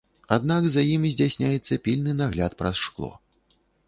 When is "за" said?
0.75-0.85